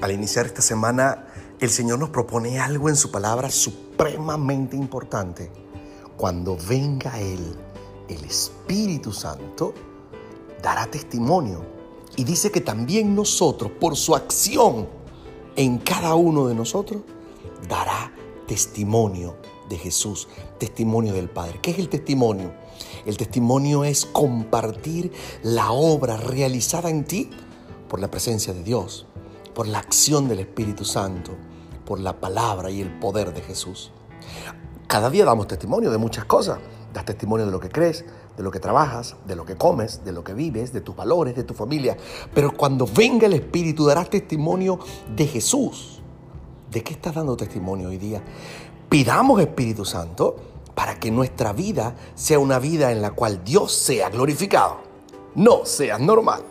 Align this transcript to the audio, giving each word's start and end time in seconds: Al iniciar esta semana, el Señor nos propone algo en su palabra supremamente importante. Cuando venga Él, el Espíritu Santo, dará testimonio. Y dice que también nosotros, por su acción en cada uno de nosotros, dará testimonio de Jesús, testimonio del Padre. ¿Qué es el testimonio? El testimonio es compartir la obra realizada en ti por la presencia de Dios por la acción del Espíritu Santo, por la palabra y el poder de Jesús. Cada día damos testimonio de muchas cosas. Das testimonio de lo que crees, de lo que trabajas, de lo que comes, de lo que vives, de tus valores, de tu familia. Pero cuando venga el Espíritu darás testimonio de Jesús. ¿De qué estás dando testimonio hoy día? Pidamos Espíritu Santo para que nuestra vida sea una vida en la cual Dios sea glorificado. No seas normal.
Al 0.00 0.12
iniciar 0.12 0.46
esta 0.46 0.62
semana, 0.62 1.26
el 1.60 1.68
Señor 1.68 1.98
nos 1.98 2.08
propone 2.08 2.58
algo 2.58 2.88
en 2.88 2.96
su 2.96 3.10
palabra 3.10 3.50
supremamente 3.50 4.74
importante. 4.74 5.52
Cuando 6.16 6.56
venga 6.56 7.20
Él, 7.20 7.54
el 8.08 8.24
Espíritu 8.24 9.12
Santo, 9.12 9.74
dará 10.62 10.86
testimonio. 10.86 11.62
Y 12.16 12.24
dice 12.24 12.50
que 12.50 12.62
también 12.62 13.14
nosotros, 13.14 13.72
por 13.78 13.94
su 13.94 14.16
acción 14.16 14.88
en 15.54 15.76
cada 15.76 16.14
uno 16.14 16.46
de 16.46 16.54
nosotros, 16.54 17.02
dará 17.68 18.10
testimonio 18.46 19.36
de 19.68 19.76
Jesús, 19.76 20.28
testimonio 20.56 21.12
del 21.12 21.28
Padre. 21.28 21.58
¿Qué 21.60 21.72
es 21.72 21.78
el 21.78 21.90
testimonio? 21.90 22.54
El 23.04 23.18
testimonio 23.18 23.84
es 23.84 24.06
compartir 24.06 25.12
la 25.42 25.72
obra 25.72 26.16
realizada 26.16 26.88
en 26.88 27.04
ti 27.04 27.28
por 27.86 28.00
la 28.00 28.10
presencia 28.10 28.54
de 28.54 28.62
Dios 28.62 29.06
por 29.54 29.68
la 29.68 29.78
acción 29.78 30.28
del 30.28 30.40
Espíritu 30.40 30.84
Santo, 30.84 31.32
por 31.84 32.00
la 32.00 32.20
palabra 32.20 32.70
y 32.70 32.80
el 32.80 32.98
poder 32.98 33.34
de 33.34 33.42
Jesús. 33.42 33.92
Cada 34.86 35.10
día 35.10 35.24
damos 35.24 35.46
testimonio 35.46 35.90
de 35.90 35.98
muchas 35.98 36.24
cosas. 36.24 36.58
Das 36.92 37.04
testimonio 37.04 37.46
de 37.46 37.52
lo 37.52 37.60
que 37.60 37.68
crees, 37.68 38.04
de 38.36 38.42
lo 38.42 38.50
que 38.50 38.58
trabajas, 38.58 39.14
de 39.24 39.36
lo 39.36 39.44
que 39.44 39.54
comes, 39.54 40.04
de 40.04 40.10
lo 40.10 40.24
que 40.24 40.34
vives, 40.34 40.72
de 40.72 40.80
tus 40.80 40.96
valores, 40.96 41.36
de 41.36 41.44
tu 41.44 41.54
familia. 41.54 41.96
Pero 42.34 42.56
cuando 42.56 42.86
venga 42.86 43.26
el 43.26 43.34
Espíritu 43.34 43.86
darás 43.86 44.10
testimonio 44.10 44.80
de 45.14 45.26
Jesús. 45.26 46.02
¿De 46.68 46.82
qué 46.82 46.94
estás 46.94 47.14
dando 47.14 47.36
testimonio 47.36 47.88
hoy 47.88 47.98
día? 47.98 48.22
Pidamos 48.88 49.40
Espíritu 49.40 49.84
Santo 49.84 50.36
para 50.74 50.98
que 50.98 51.12
nuestra 51.12 51.52
vida 51.52 51.94
sea 52.14 52.38
una 52.38 52.58
vida 52.58 52.90
en 52.90 53.02
la 53.02 53.12
cual 53.12 53.44
Dios 53.44 53.72
sea 53.72 54.08
glorificado. 54.08 54.78
No 55.36 55.64
seas 55.64 56.00
normal. 56.00 56.42